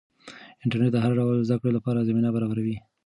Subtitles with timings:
[0.63, 2.75] انټرنیټ د هر ډول زده کړې لپاره زمینه برابروي.